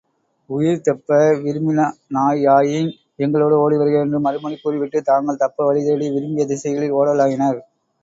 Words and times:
உயிர்தப்ப 0.49 1.09
விரும்பினாயாயின் 1.43 2.89
எங்களோடு 3.19 3.61
ஓடிவருக 3.61 4.01
என்று 4.01 4.19
மறுமொழி 4.19 4.57
கூறிவிட்டுத் 4.57 5.05
தாங்கள் 5.05 5.41
தப்ப 5.45 5.71
வழிதேடி, 5.71 6.07
விரும்பிய 6.11 6.45
திசைகளில் 6.47 6.99
ஒடலாயினர். 6.99 7.61